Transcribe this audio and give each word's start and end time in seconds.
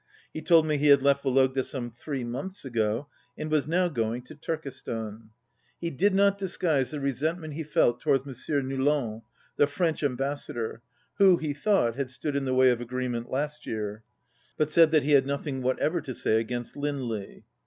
He 0.33 0.41
told 0.41 0.65
me 0.65 0.77
he 0.77 0.87
had 0.87 1.03
left 1.03 1.21
Vo 1.21 1.29
logda 1.29 1.63
some 1.63 1.91
three 1.91 2.23
months 2.23 2.65
ago 2.65 3.07
and 3.37 3.51
was 3.51 3.67
now 3.67 3.87
going 3.87 4.21
54 4.23 4.35
to 4.35 4.41
Turkestan. 4.41 5.29
He 5.79 5.91
did 5.91 6.15
not 6.15 6.39
disguise 6.39 6.89
the 6.89 6.99
resentment 6.99 7.53
he 7.53 7.61
felt 7.61 7.99
towards 7.99 8.25
M. 8.25 8.67
Noulens 8.67 9.21
(the 9.57 9.67
French 9.67 10.01
Ambas 10.01 10.47
sador) 10.47 10.79
who, 11.19 11.37
he 11.37 11.53
thought, 11.53 11.97
had 11.97 12.09
stood 12.09 12.35
in 12.35 12.45
the 12.45 12.55
way 12.55 12.71
of 12.71 12.81
agreement 12.81 13.29
last 13.29 13.67
year, 13.67 14.01
but 14.57 14.71
said 14.71 14.89
that 14.89 15.03
he 15.03 15.11
had 15.11 15.27
nothing 15.27 15.61
whatever 15.61 16.01
to 16.01 16.15
say 16.15 16.39
against 16.39 16.75
Lindley. 16.75 17.45